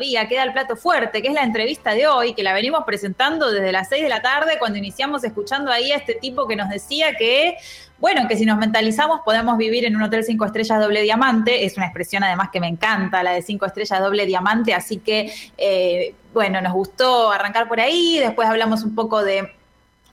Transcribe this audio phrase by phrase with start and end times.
[0.00, 3.50] todavía queda el plato fuerte, que es la entrevista de hoy, que la venimos presentando
[3.50, 6.70] desde las 6 de la tarde, cuando iniciamos escuchando ahí a este tipo que nos
[6.70, 7.56] decía que
[7.98, 11.66] bueno, que si nos mentalizamos podemos vivir en un hotel cinco estrellas doble diamante.
[11.66, 14.72] Es una expresión además que me encanta, la de cinco estrellas doble diamante.
[14.72, 18.18] Así que, eh, bueno, nos gustó arrancar por ahí.
[18.18, 19.52] Después hablamos un poco de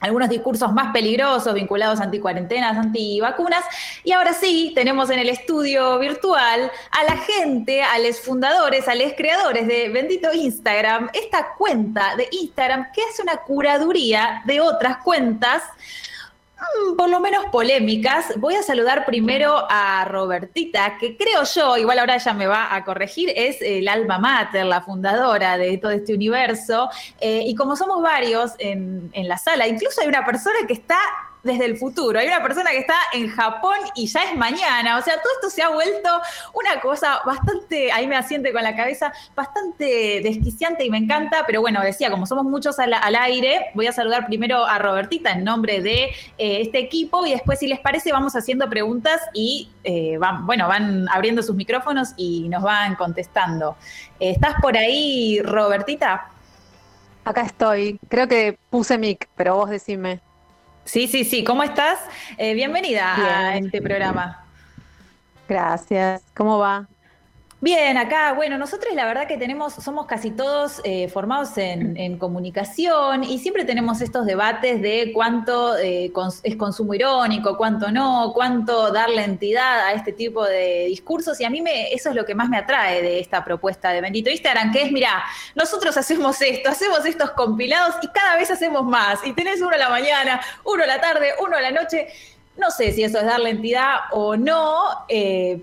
[0.00, 3.64] algunos discursos más peligrosos vinculados a anticuarentenas, antivacunas.
[4.04, 8.94] Y ahora sí, tenemos en el estudio virtual a la gente, a los fundadores, a
[8.94, 14.98] los creadores de Bendito Instagram, esta cuenta de Instagram que hace una curaduría de otras
[14.98, 15.62] cuentas
[16.96, 18.32] por lo menos polémicas.
[18.36, 22.84] Voy a saludar primero a Robertita, que creo yo, igual ahora ella me va a
[22.84, 26.90] corregir, es el alma mater, la fundadora de todo este universo.
[27.20, 30.98] Eh, y como somos varios en la sala, incluso hay una persona que está
[31.42, 32.18] desde el futuro.
[32.18, 34.98] Hay una persona que está en Japón y ya es mañana.
[34.98, 36.08] O sea, todo esto se ha vuelto
[36.54, 41.44] una cosa bastante, ahí me asiente con la cabeza, bastante desquiciante y me encanta.
[41.46, 45.44] Pero bueno, decía, como somos muchos al, aire, voy a saludar primero a Robertita en
[45.44, 50.18] nombre de eh, este equipo y después, si les parece, vamos haciendo preguntas y eh,
[50.18, 53.76] van, bueno, van abriendo sus micrófonos y nos van contestando.
[54.20, 56.30] ¿Estás por ahí, Robertita?
[57.24, 57.98] Acá estoy.
[58.08, 60.20] Creo que puse mic, pero vos decime.
[60.88, 61.44] Sí, sí, sí.
[61.44, 61.98] ¿Cómo estás?
[62.38, 63.14] Eh, bienvenida
[63.50, 64.42] a este programa.
[65.46, 66.22] Gracias.
[66.34, 66.88] ¿Cómo va?
[67.60, 73.24] Bien, acá, bueno, nosotros la verdad que tenemos, somos casi todos eh, formados en, comunicación
[73.24, 76.12] y siempre tenemos estos debates de cuánto eh,
[76.44, 81.50] es consumo irónico, cuánto no, cuánto darle entidad a este tipo de discursos y a
[81.50, 84.72] mí me, eso es lo que más me atrae de esta propuesta de Bendito Instagram,
[84.72, 85.24] que es, mira,
[85.56, 89.78] nosotros hacemos esto, hacemos estos compilados y cada vez hacemos más y tenés uno a
[89.78, 92.06] la mañana, uno a la tarde, uno a la noche.
[92.56, 95.60] No sé si eso es darle entidad o no, eh,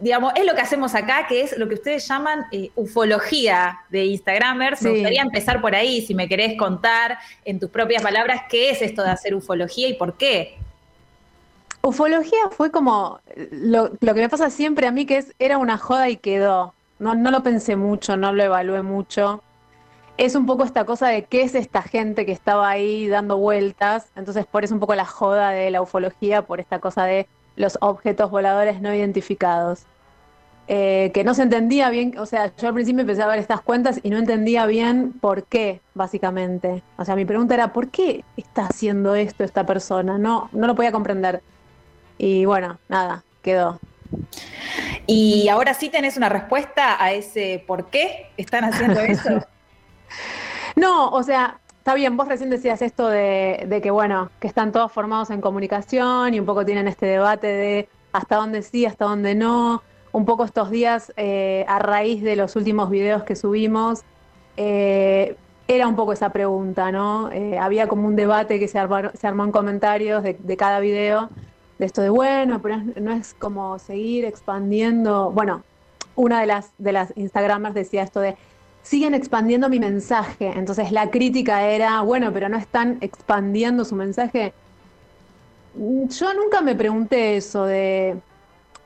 [0.00, 4.06] digamos, es lo que hacemos acá, que es lo que ustedes llaman eh, ufología de
[4.06, 4.82] Instagramers.
[4.82, 8.80] Me gustaría empezar por ahí, si me querés contar en tus propias palabras qué es
[8.80, 10.56] esto de hacer ufología y por qué.
[11.82, 16.08] Ufología fue como lo, que me pasa siempre a mí, que es era una joda
[16.08, 16.74] y quedó.
[16.98, 19.42] No, no lo pensé mucho, no lo evalué mucho.
[20.16, 24.06] Es un poco esta cosa de qué es esta gente que estaba ahí dando vueltas.
[24.14, 27.26] Entonces, por eso un poco la joda de la ufología, por esta cosa de
[27.56, 29.84] los objetos voladores no identificados.
[30.68, 33.60] Eh, que no se entendía bien, o sea, yo al principio empecé a ver estas
[33.60, 36.84] cuentas y no entendía bien por qué, básicamente.
[36.96, 40.18] O sea, mi pregunta era, ¿por qué está haciendo esto esta persona?
[40.18, 41.42] No, no lo podía comprender.
[42.16, 43.80] Y bueno, nada, quedó.
[45.06, 49.44] Y ahora sí tenés una respuesta a ese por qué están haciendo eso.
[50.76, 54.92] no, o sea, Está bien, vos recién decías esto de, que, bueno, que están todos
[54.92, 59.34] formados en comunicación y un poco tienen este debate de hasta dónde sí, hasta dónde
[59.34, 59.82] no.
[60.12, 64.02] Un poco estos días, eh, a raíz de los últimos videos que subimos,
[64.56, 65.34] eh,
[65.66, 67.32] era un poco esa pregunta, ¿no?
[67.32, 69.00] Eh, había como un debate que se armó,
[69.44, 71.30] en comentarios de, de, cada video,
[71.80, 75.32] de esto de, bueno, pero no es como seguir expandiendo.
[75.32, 75.64] Bueno,
[76.14, 78.36] una de las, de las Instagramers decía esto de,
[78.82, 80.52] siguen expandiendo mi mensaje.
[80.54, 84.52] Entonces la crítica era, bueno, pero no están expandiendo su mensaje.
[85.74, 88.16] Yo nunca me pregunté eso de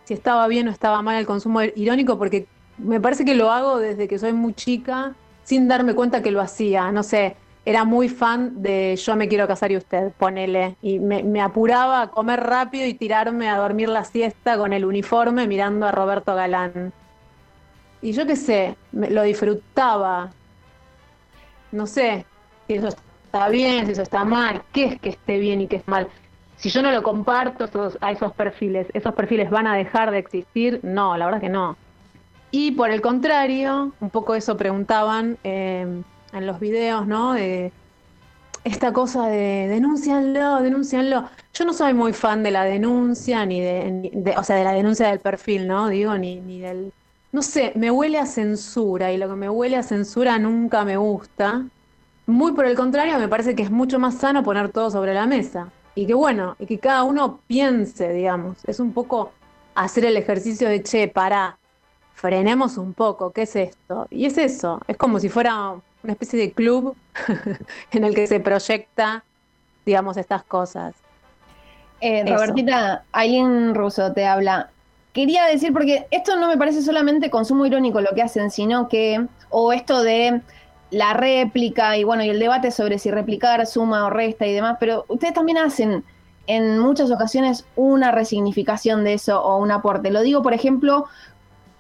[0.05, 2.47] si estaba bien o estaba mal el consumo irónico, porque
[2.79, 6.41] me parece que lo hago desde que soy muy chica, sin darme cuenta que lo
[6.41, 6.93] hacía.
[6.93, 10.77] No sé, era muy fan de Yo me quiero casar y usted, ponele.
[10.81, 14.85] Y me, me apuraba a comer rápido y tirarme a dormir la siesta con el
[14.85, 16.93] uniforme mirando a Roberto Galán.
[18.07, 20.31] Y yo qué sé, lo disfrutaba.
[21.73, 22.25] No sé
[22.69, 25.75] si eso está bien, si eso está mal, qué es que esté bien y qué
[25.75, 26.07] es mal.
[26.55, 27.69] Si yo no lo comparto
[28.01, 30.79] a esos perfiles, ¿esos perfiles van a dejar de existir?
[30.85, 31.77] No, la verdad que no.
[32.53, 37.33] Y por el contrario, un poco eso preguntaban em, en los videos, ¿no?
[37.33, 37.73] De
[38.63, 41.29] esta cosa de denúncianlo, denúncianlo.
[41.55, 45.09] Yo no soy muy fan de la denuncia, ni de, o sea, de la denuncia
[45.09, 45.89] del perfil, ¿no?
[45.89, 46.93] Digo, ni, ni del
[47.37, 50.97] no sé, me huele a censura y lo que me huele a censura nunca me
[50.97, 51.67] gusta.
[52.25, 55.27] Muy por el contrario, me parece que es mucho más sano poner todo sobre la
[55.27, 55.69] mesa.
[55.95, 58.65] Y que bueno, y que cada uno piense, digamos.
[58.65, 59.33] Es un poco
[59.75, 61.59] hacer el ejercicio de, che, para,
[62.15, 64.07] frenemos un poco, ¿qué es esto?
[64.09, 66.97] Y es eso, es como si fuera una especie de club
[67.91, 69.25] en el que se proyecta,
[69.85, 70.95] digamos, estas cosas.
[72.01, 74.71] Eh, Robertita, alguien ruso te habla
[75.17, 79.27] quería decir, porque esto no me parece solamente consumo irónico lo que hacen, sino que,
[79.49, 80.43] o esto de
[80.91, 84.77] la réplica y bueno, y el debate sobre si replicar suma o resta y demás,
[84.79, 86.05] pero ustedes también hacen
[86.47, 90.11] en muchas ocasiones una resignificación de eso o un aporte.
[90.11, 91.07] Lo digo, por ejemplo,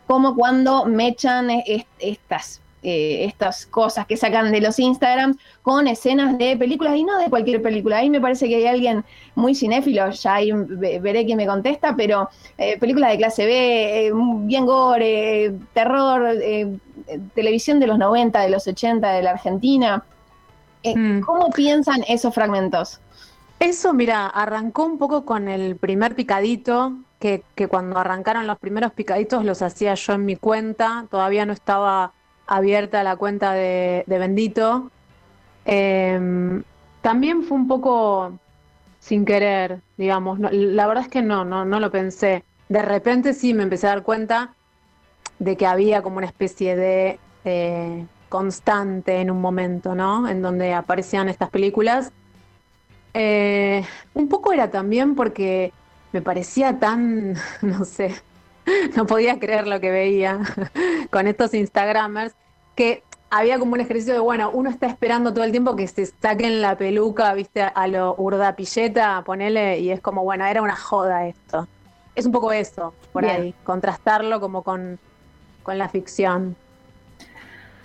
[0.06, 1.50] como cuando me echan
[1.98, 7.18] estas eh, estas cosas que sacan de los Instagram con escenas de películas y no
[7.18, 7.98] de cualquier película.
[7.98, 9.04] Ahí me parece que hay alguien
[9.34, 14.12] muy cinéfilo, ya ahí veré quién me contesta, pero eh, películas de clase B,
[14.44, 16.38] bien gore, terror,
[17.34, 20.04] televisión de los 90, de los 80, de la Argentina.
[20.84, 21.20] Mm.
[21.20, 23.00] ¿Cómo piensan esos fragmentos?
[23.58, 29.44] Eso, mira, arrancó un poco con el primer picadito, que, cuando arrancaron los primeros picaditos
[29.44, 32.12] los hacía yo en mi cuenta, todavía no estaba
[32.46, 34.90] abierta la cuenta de, Bendito.
[35.64, 36.62] Em,
[37.02, 38.38] también fue un poco
[39.00, 42.44] sin querer, digamos, la verdad es que no, no, no lo pensé.
[42.68, 44.54] De repente sí me empecé a dar cuenta
[45.38, 50.28] de que había como una especie de eh, constante en un momento, ¿no?
[50.28, 52.12] En donde aparecían estas películas
[53.18, 53.82] eh,
[54.12, 55.72] un poco era también porque
[56.12, 58.14] me parecía tan, no sé,
[58.96, 60.40] no podía creer lo que veía
[61.10, 62.34] con estos Instagramers,
[62.74, 66.06] que había como un ejercicio de, bueno, uno está esperando todo el tiempo que se
[66.06, 71.26] saquen la peluca, viste, a lo urdapilleta, ponele, y es como, bueno, era una joda
[71.26, 71.66] esto.
[72.14, 74.98] Es un poco eso, por ahí, contrastarlo como con,
[75.62, 76.56] con la ficción.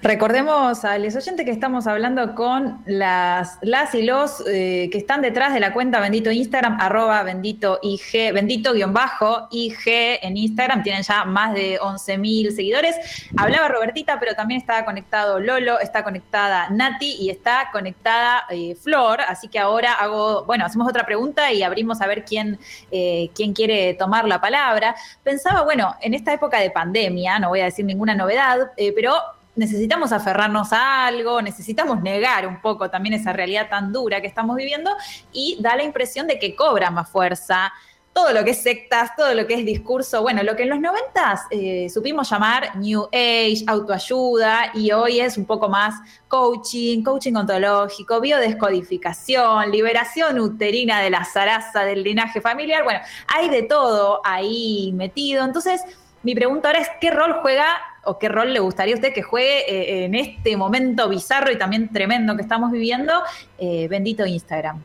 [0.03, 5.21] Recordemos a los oyentes que estamos hablando con las, las y los eh, que están
[5.21, 10.81] detrás de la cuenta Bendito Instagram, arroba bendito IG, bendito guion bajo IG en Instagram,
[10.81, 12.95] tienen ya más de 11 mil seguidores.
[13.37, 19.21] Hablaba Robertita, pero también está conectado Lolo, está conectada Nati y está conectada eh, Flor,
[19.21, 22.57] así que ahora hago, bueno, hacemos otra pregunta y abrimos a ver quién,
[22.89, 24.95] eh, quién quiere tomar la palabra.
[25.21, 29.13] Pensaba, bueno, en esta época de pandemia, no voy a decir ninguna novedad, pero
[29.55, 34.55] necesitamos aferrarnos a algo, necesitamos negar un poco también esa realidad tan dura que estamos
[34.55, 34.91] viviendo
[35.31, 37.71] y da la impresión de que cobra más fuerza
[38.13, 40.79] todo lo que es sectas, todo lo que es discurso, bueno, lo que en los
[40.79, 45.95] noventas eh, supimos llamar New Age, autoayuda, y hoy es un poco más
[46.27, 53.63] coaching, coaching ontológico, biodescodificación, liberación uterina de la zaraza del linaje familiar, bueno, hay de
[53.63, 55.45] todo ahí metido.
[55.45, 55.81] Entonces,
[56.23, 57.65] mi pregunta ahora es, ¿qué rol juega
[58.03, 61.57] o qué rol le gustaría a usted que juegue eh, en este momento bizarro y
[61.57, 63.13] también tremendo que estamos viviendo?
[63.57, 64.83] Eh, bendito Instagram.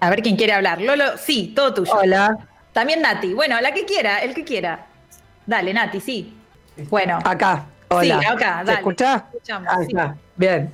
[0.00, 0.80] A ver quién quiere hablar.
[0.80, 1.92] Lolo, sí, todo tuyo.
[1.94, 2.36] Hola.
[2.72, 3.34] También Nati.
[3.34, 4.86] Bueno, la que quiera, el que quiera.
[5.46, 6.36] Dale, Nati, sí.
[6.88, 7.18] Bueno.
[7.24, 7.66] Acá.
[7.92, 8.20] Hola.
[8.20, 8.72] Sí, acá, dale.
[8.72, 9.04] ¿Se
[9.34, 9.68] Escuchamos.
[9.96, 10.72] Ah, Bien.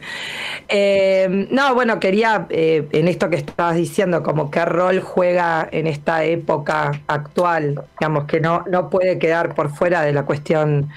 [0.69, 6.25] Eh, no, bueno, quería, en esto que estabas diciendo, como qué rol juega en esta
[6.25, 10.89] época actual, digamos, que no, no puede quedar por fuera de la cuestión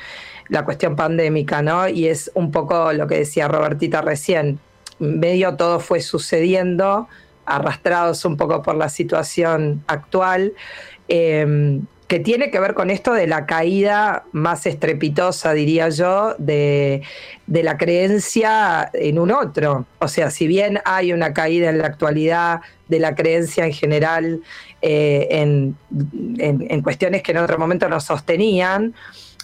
[0.51, 1.88] la cuestión pandémica, ¿no?
[1.88, 4.59] Y es un poco lo que decía Robertita recién,
[5.00, 7.07] medio todo fue sucediendo,
[7.45, 10.53] arrastrados un poco por la situación actual,
[11.07, 17.04] em, que tiene que ver con esto de la caída más estrepitosa, diría yo, de,
[17.48, 19.86] la creencia en un otro.
[20.00, 22.60] O sea, si bien hay una caída en la actualidad
[22.90, 24.42] de la creencia en general
[24.81, 25.78] eh, en,
[26.38, 28.94] en cuestiones que en otro momento nos sostenían,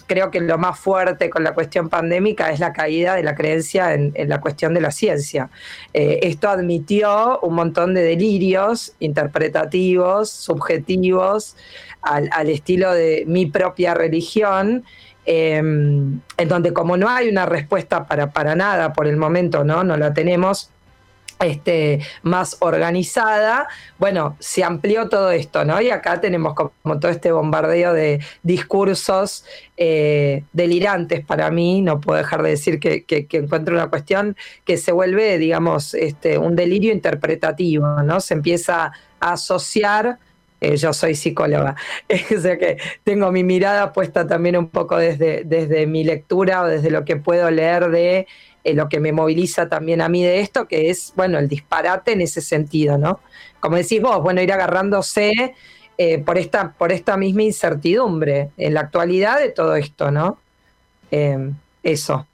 [0.08, 3.94] creo que lo más fuerte con la cuestión pandémica es la caída de la creencia
[3.94, 5.50] en, la cuestión de la ciencia.
[5.94, 11.54] Eh, esto admitió un montón de delirios interpretativos, subjetivos,
[12.02, 14.84] al, estilo de mi propia religión.
[15.30, 19.84] Em, en donde como no hay una respuesta para, para nada por el momento, ¿no?
[19.84, 20.70] No la tenemos,
[21.40, 23.68] este, más organizada,
[23.98, 25.80] bueno, se amplió todo esto, ¿no?
[25.80, 29.44] Y acá tenemos como, todo este bombardeo de discursos
[29.76, 34.92] eh, delirantes para mí, no puedo dejar de decir que, encuentro una cuestión que se
[34.92, 38.20] vuelve, digamos, este, un delirio interpretativo, ¿no?
[38.20, 40.18] Se empieza a asociar
[40.60, 41.76] eh, yo soy psicóloga,
[42.36, 46.66] o sea que tengo mi mirada puesta también un poco desde, desde mi lectura o
[46.66, 48.26] desde lo que puedo leer de
[48.64, 52.12] eh, lo que me moviliza también a mí de esto, que es, bueno, el disparate
[52.12, 53.20] en ese sentido, ¿no?
[53.60, 55.54] Como decís vos, bueno, ir agarrándose
[55.96, 60.38] eh, por, esta, por esta misma incertidumbre en la actualidad de todo esto, ¿no?
[61.10, 62.26] Em, eso.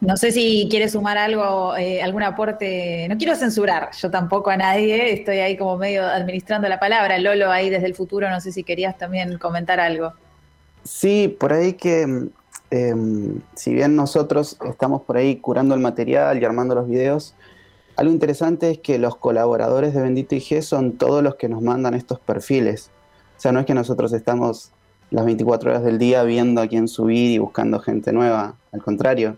[0.00, 3.06] No sé si quiere sumar algo, eh, algún aporte.
[3.08, 7.18] No quiero censurar yo tampoco a nadie, estoy ahí como medio administrando la palabra.
[7.18, 10.12] Lolo, ahí desde el futuro, no sé si querías también comentar algo.
[10.84, 12.28] Sí, por ahí que
[12.74, 17.34] Em, si bien nosotros estamos por ahí curando el material y armando los videos,
[17.96, 21.92] algo interesante es que los colaboradores de Bendito IG son todos los que nos mandan
[21.92, 22.90] estos perfiles.
[23.36, 24.70] O sea, no es que nosotros estamos
[25.10, 28.56] las 24 horas del día viendo a quién subir y buscando gente nueva.
[28.72, 29.36] Al contrario,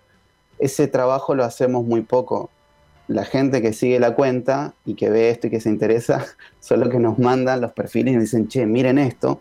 [0.60, 2.50] ese trabajo lo hacemos muy poco.
[3.08, 6.24] La gente que sigue la cuenta y que ve esto y que se interesa,
[6.60, 9.40] son los que nos mandan los perfiles y nos dicen, che, miren esto.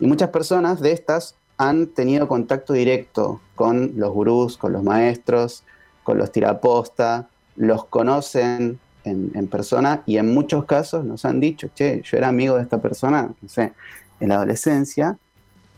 [0.00, 5.64] Y muchas personas de estas han tenido contacto directo con los gurús, con los maestros,
[6.02, 12.02] con los tiraposta, los conocen en, persona y en muchos casos nos han dicho, che,
[12.02, 13.72] yo era amigo de esta persona, no sé,
[14.20, 15.18] en la adolescencia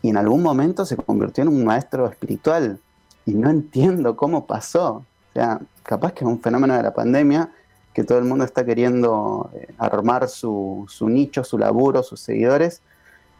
[0.01, 2.79] y en algún momento se convirtió en un maestro espiritual
[3.25, 4.93] y no entiendo cómo pasó.
[4.95, 7.51] O sea, capaz que es un fenómeno de la pandemia
[7.93, 12.81] que todo el mundo está queriendo eh, armar su, su nicho, su laburo, sus seguidores,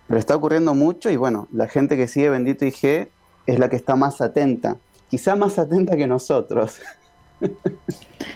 [0.08, 3.10] pero está ocurriendo mucho y bueno, la gente que sigue Bendito IG
[3.46, 4.78] es la que está más atenta,
[5.10, 6.80] quizá más atenta que nosotros.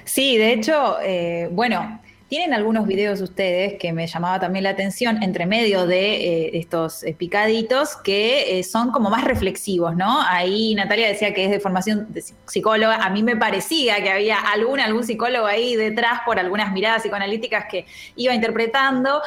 [0.06, 5.22] Sí, de hecho, eh, bueno, tienen algunos videos ustedes que me llamaba también la atención
[5.24, 10.22] entre medio de eh, estos eh, picaditos que son como más reflexivos, ¿no?
[10.22, 12.98] Ahí Natalia decía que es de formación de psicóloga.
[12.98, 17.66] A mí me parecía que había algún, algún psicólogo ahí detrás por algunas miradas psicoanalíticas
[17.70, 17.86] que
[18.16, 19.22] iba interpretando.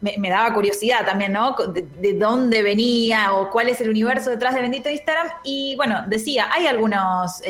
[0.00, 1.54] Me, daba curiosidad también, ¿no?
[1.54, 5.28] De, dónde venía o cuál es el universo detrás de Bendito Instagram.
[5.44, 7.42] Y bueno, decía, hay algunos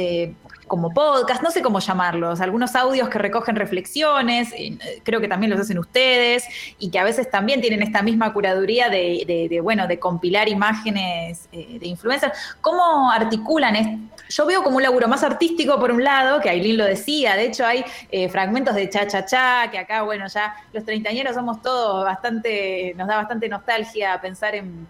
[0.71, 5.50] como podcast, no sé cómo llamarlos, algunos audios que recogen reflexiones, eh, creo que también
[5.50, 6.45] los hacen ustedes,
[6.79, 11.79] y que a veces también tienen esta misma curaduría de, bueno, de compilar imágenes eh,
[11.81, 12.39] de influencers.
[12.61, 16.85] ¿Cómo articulan Yo veo como un laburo más artístico por un lado, que Aileen lo
[16.85, 20.85] decía, de hecho hay eh, fragmentos de cha cha cha, que acá, bueno, ya los
[20.85, 24.87] treintañeros somos todos bastante, nos da bastante nostalgia pensar en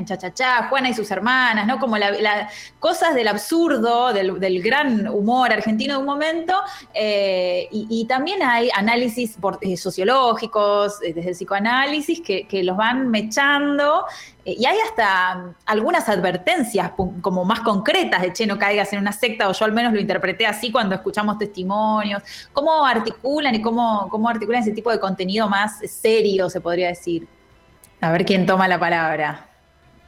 [0.00, 1.78] en Cha Juana y sus hermanas, ¿no?
[1.78, 6.54] Como las cosas del absurdo, del, gran humor argentino de un momento,
[6.94, 14.04] eh, y, también hay análisis eh, sociológicos, eh, desde el psicoanálisis, que, los van mechando,
[14.44, 19.48] y hay hasta algunas advertencias como más concretas de, che, no caigas en una secta,
[19.48, 24.62] o yo al menos lo interpreté así cuando escuchamos testimonios, cómo articulan y cómo articulan
[24.62, 27.26] ese tipo de contenido más serio, se podría decir.
[28.00, 29.49] A ver quién toma la palabra.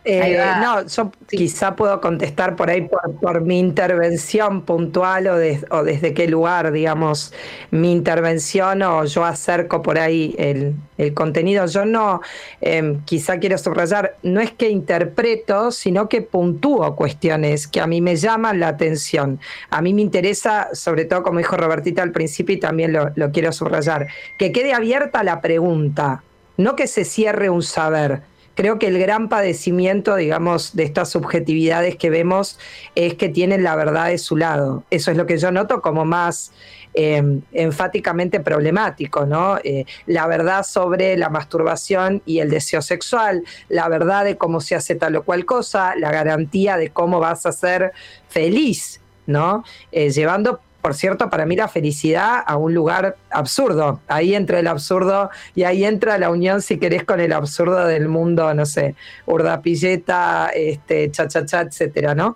[0.04, 2.88] Eh, no, yo quizá puedo contestar por ahí
[3.20, 7.32] por, mi intervención puntual o, desde qué lugar, digamos,
[7.70, 10.74] mi intervención o yo acerco por ahí el,
[11.14, 11.66] contenido.
[11.66, 12.20] Yo no,
[12.60, 18.00] em, quizá quiero subrayar, no es que interpreto, sino que puntúo cuestiones que a mí
[18.00, 19.40] me llaman la atención.
[19.70, 23.30] A mí me interesa, sobre todo como dijo Robertita al principio y también lo, lo
[23.32, 26.22] quiero subrayar, que quede abierta la pregunta,
[26.56, 28.22] no que se cierre un saber
[28.54, 32.58] creo que el gran padecimiento, digamos, de estas subjetividades que vemos
[32.94, 34.84] es que tienen la verdad de su lado.
[34.90, 36.52] Eso es lo que yo noto como más
[36.94, 39.58] em, enfáticamente problemático, ¿no?
[39.64, 44.74] Eh, la verdad sobre la masturbación y el deseo sexual, la verdad de cómo se
[44.74, 47.92] hace tal o cual cosa, la garantía de cómo vas a ser
[48.28, 49.64] feliz, ¿no?
[49.90, 54.00] Eh, llevando por cierto, para mí la felicidad a un lugar absurdo.
[54.08, 58.08] Ahí entra el absurdo y ahí entra la unión, si querés, con el absurdo del
[58.08, 58.96] mundo, no sé,
[59.26, 62.34] urdapilleta, este, cha, cha, cha, etcétera, ¿no?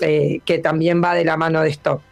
[0.00, 2.02] Eh, que también va de la mano de esto.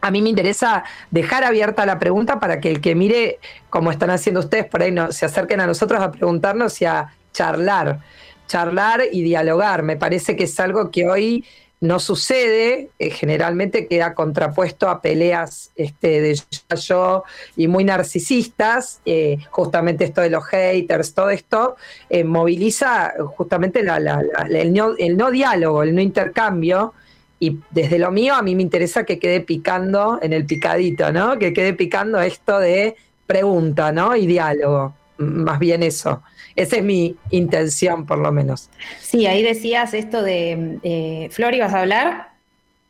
[0.00, 3.38] A mí me interesa dejar abierta la pregunta para que el que mire,
[3.70, 7.14] como están haciendo ustedes, por ahí no, se acerquen a nosotros a preguntarnos y a
[7.32, 8.00] charlar,
[8.48, 9.84] charlar y dialogar.
[9.84, 11.44] Me parece que es algo que hoy
[11.80, 16.40] no sucede, eh, generalmente queda contrapuesto a peleas este, de
[16.76, 17.22] yo,
[17.56, 21.76] y muy narcisistas, eh, justamente esto de los haters, todo esto
[22.10, 26.94] eh, moviliza justamente el, no, diálogo, el no intercambio,
[27.38, 31.38] y desde lo mío a mí me interesa que quede picando en el picadito, ¿no?
[31.38, 32.96] Que quede picando esto de
[33.28, 34.16] pregunta, ¿no?
[34.16, 36.22] Y diálogo, más bien eso.
[36.56, 38.70] Esa es mi intención, por lo menos.
[39.00, 40.78] Sí, ahí decías esto de.
[40.82, 42.28] Eh, Flor, ¿ibas a hablar?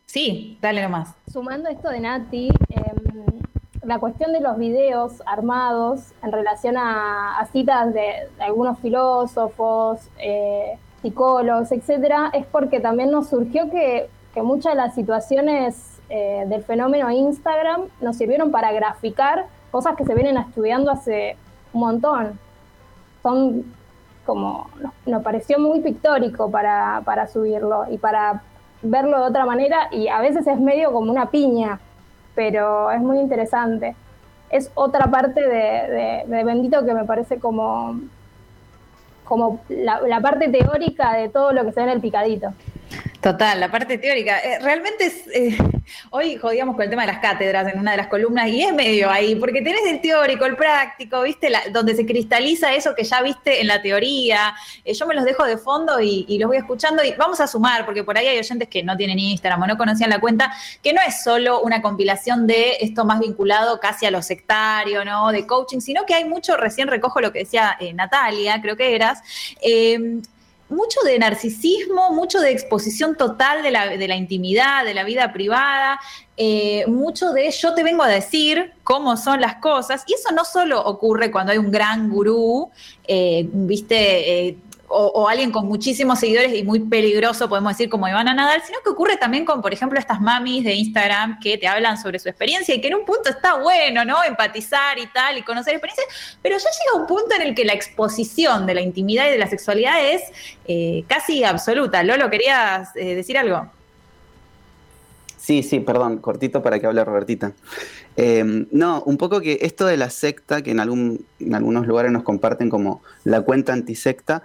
[0.07, 1.15] Sí, dale nomás.
[1.31, 3.27] Sumando esto de Nati, em,
[3.83, 11.73] la cuestión de los videos armados en relación a, citas de, algunos filósofos, eh, psicólogos,
[11.73, 17.87] etcétera, es porque también nos surgió que, muchas de las situaciones eh, del fenómeno Instagram
[18.01, 21.37] nos sirvieron para graficar cosas que se vienen estudiando hace
[21.73, 22.39] un montón
[23.23, 23.65] son
[24.25, 24.69] como,
[25.07, 28.43] nos, pareció muy pictórico para, para subirlo y para
[28.83, 31.81] verlo de otra manera y a veces es medio como una piña,
[32.35, 33.97] pero es muy interesante.
[34.51, 38.01] Es otra parte de, Bendito que me parece como,
[39.25, 42.53] como la, la, parte teórica de todo lo que se ve en el picadito.
[43.21, 44.39] Total, la parte teórica.
[44.39, 45.59] Eh, realmente es, eh,
[46.11, 48.73] hoy jodíamos con el tema de las cátedras en una de las columnas y es
[48.73, 51.51] medio ahí, porque tenés el teórico, el práctico, ¿viste?
[51.73, 54.55] donde se cristaliza eso que ya viste en la teoría.
[54.85, 57.85] Eh, yo me los dejo de fondo y, los voy escuchando y vamos a sumar,
[57.85, 60.93] porque por ahí hay oyentes que no tienen Instagram o no conocían la cuenta, que
[60.93, 65.33] no es solo una compilación de esto más vinculado casi a lo sectario, ¿no?
[65.33, 69.23] De coaching, sino que hay mucho, recién recojo lo que decía Natalia, creo que eras
[70.69, 75.99] mucho de narcisismo, mucho de exposición total de la, intimidad, de la vida privada,
[76.37, 80.45] eh, mucho de yo te vengo a decir cómo son las cosas, y eso no
[80.45, 82.71] solo ocurre cuando hay un gran gurú,
[83.07, 84.57] eh, viste, eh,
[84.89, 88.91] o, alguien con muchísimos seguidores y muy peligroso, podemos decir, como Ivana Nadal, sino que
[88.91, 92.75] ocurre también con, por ejemplo, estas mamis de Instagram que te hablan sobre su experiencia
[92.75, 94.25] y que en un punto está bueno, ¿no?
[94.25, 97.75] Empatizar y tal, y conocer experiencias, pero ya llega un punto en el que la
[97.75, 100.23] exposición de la intimidad y de la sexualidad es
[100.67, 102.03] eh, casi absoluta.
[102.03, 103.71] Lolo, ¿querías eh, decir algo?
[105.37, 107.53] Sí, sí, perdón, cortito para que hable Robertita.
[108.17, 112.13] Eh, no, un poco que esto de la secta, que en, algún, en algunos lugares
[112.13, 114.43] nos comparten como la cuenta antisecta,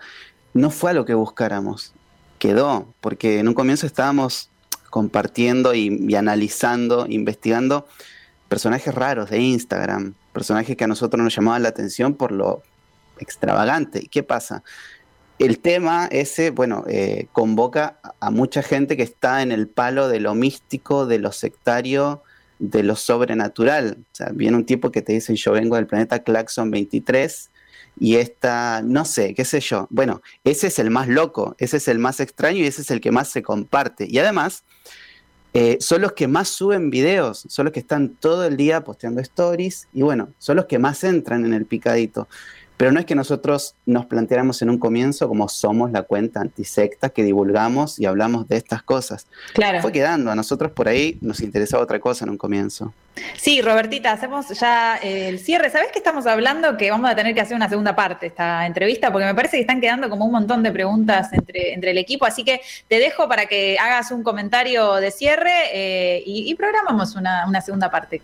[0.54, 1.94] no fue a lo que buscáramos,
[2.40, 4.50] quedó, porque en un comienzo estábamos
[4.90, 7.88] compartiendo y, analizando, investigando
[8.48, 12.62] personajes raros de Instagram, personajes que a nosotros nos llamaban la atención por lo
[13.20, 14.02] extravagante.
[14.04, 14.64] ¿Y qué pasa?
[15.40, 20.20] El tema ese, bueno, eh, convoca a mucha gente que está en el palo de
[20.20, 22.22] lo místico, de lo sectario,
[22.60, 23.98] de lo sobrenatural.
[24.00, 27.50] O sea, viene un tipo que te dice, yo vengo del planeta Claxon 23
[28.00, 29.88] y esta, no sé, qué sé yo.
[29.90, 33.02] Bueno, ese es el más loco, ese es el más extraño y ese es el
[33.02, 34.08] que más se comparte.
[34.10, 34.64] Y además,
[35.54, 39.22] eh, son los que más suben videos, son los que están todo el día posteando
[39.22, 42.28] stories y bueno, son los que más entran en el picadito.
[42.84, 47.12] Pero no es que nosotros nos planteáramos en un comienzo como somos la cuenta antisecta
[47.12, 49.26] que divulgamos y hablamos de estas cosas.
[49.54, 49.82] Claro.
[49.82, 52.94] Fue quedando, a nosotros por ahí nos interesaba otra cosa en un comienzo.
[53.38, 55.70] Sí, Robertita, hacemos ya eh, el cierre.
[55.70, 56.76] ¿Sabés que estamos hablando?
[56.76, 59.62] Que vamos a tener que hacer una segunda parte esta entrevista, porque me parece que
[59.62, 62.60] están quedando como un montón de preguntas entre, entre el equipo, así que
[62.90, 67.90] te dejo para que hagas un comentario de cierre eh, y, programamos una, una segunda
[67.90, 68.22] parte.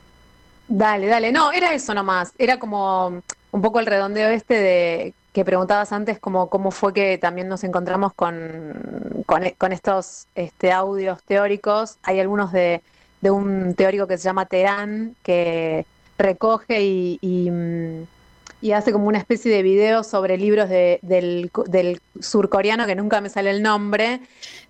[0.67, 1.31] Dale, dale.
[1.31, 2.33] No, era eso nomás.
[2.37, 7.18] Era como un poco el redondeo este de que preguntabas antes, como cómo fue que
[7.18, 11.98] también nos encontramos con, con, estos este, audios teóricos.
[12.03, 12.82] Hay algunos de,
[13.22, 15.85] de, un teórico que se llama Terán, que
[16.18, 22.85] recoge y, y, hace como una especie de video sobre libros de, del, del, surcoreano,
[22.85, 24.22] que nunca me sale el nombre.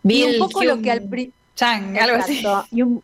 [0.03, 1.09] y un poco lo que al
[1.55, 2.45] Chang, algo así
[2.81, 3.01] un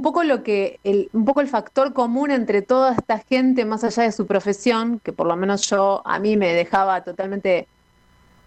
[0.00, 4.04] poco lo que, el, un poco el factor común entre toda esta gente, más allá
[4.04, 7.68] de su profesión, que por lo menos yo, a mí me dejaba totalmente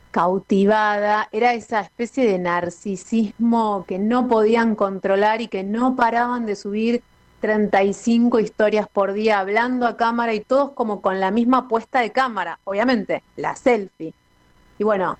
[0.09, 6.55] cautivada, era esa especie de narcisismo que no podían controlar y que no paraban de
[6.55, 7.03] subir
[7.41, 12.11] 35 historias por día hablando a cámara y todos como con la misma puesta de
[12.11, 14.15] cámara, obviamente, la selfie.
[14.79, 15.17] Y bueno,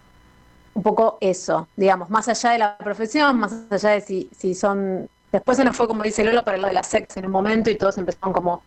[0.74, 5.08] un poco eso, digamos, más allá de la profesión, más allá de si, si son
[5.36, 7.70] Después se nos fue, como dice Lolo, para lo de la sex en un momento
[7.70, 8.64] y todos empezaron como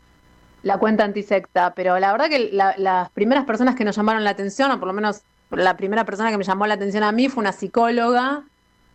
[0.62, 1.72] la cuenta antisecta.
[1.72, 4.92] Pero la verdad que las primeras personas que nos llamaron la atención, o por lo
[4.92, 8.42] menos la primera persona que me llamó la atención a mí fue una psicóloga,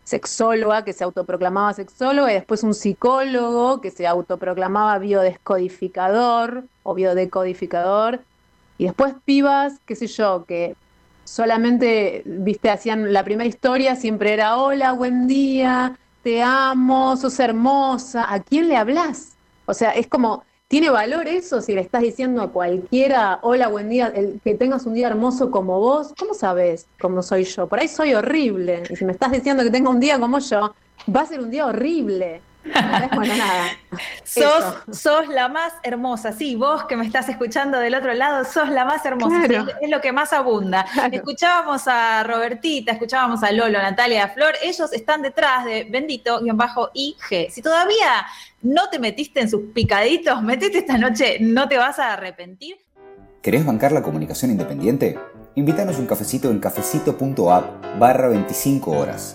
[0.04, 8.20] sexóloga, que se autoproclamaba sexóloga, y después un psicólogo que se autoproclamaba biodescodificador o biodecodificador,
[8.78, 10.76] y después pibas, qué sé yo, que
[11.24, 18.32] solamente, viste, hacían la primera historia, siempre era hola, buen día, te amo, sos hermosa,
[18.32, 19.36] ¿a quién le hablas?
[19.66, 23.90] O sea, es como, ¿tiene valor eso si le estás diciendo a cualquiera, hola, buen
[23.90, 24.10] día,
[24.42, 26.14] que tengas un día hermoso como vos?
[26.18, 27.68] ¿Cómo sabes cómo soy yo?
[27.68, 28.84] Por ahí soy horrible.
[28.88, 30.74] Y si me estás diciendo que tengo un día como yo,
[31.14, 32.40] va a ser un día horrible.
[33.14, 33.76] Bueno, nada.
[34.24, 36.32] sos, sos, la más hermosa.
[36.32, 39.44] Sí, vos que me estás escuchando del otro lado, sos la más hermosa.
[39.80, 40.86] es lo que más abunda.
[41.12, 44.54] Escuchábamos a Robertita, escuchábamos a Lolo, Natalia, a Flor.
[44.62, 47.50] Ellos están detrás de bendito-IG.
[47.50, 48.26] Si todavía
[48.62, 52.78] no te metiste en sus picaditos, metete esta noche, no te vas a arrepentir.
[53.42, 55.18] ¿Querés bancar la comunicación independiente?
[55.54, 59.32] Invítanos un cafecito en cafecito.app barra 25 horas.